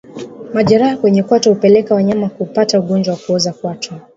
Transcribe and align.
Majeraha 0.53 0.97
kwenye 0.97 1.23
kwato 1.23 1.49
hupelekea 1.53 1.95
wanyama 1.95 2.29
kupata 2.29 2.79
ugonjwa 2.79 3.13
wa 3.13 3.19
kuoza 3.19 3.53
kwato 3.53 3.95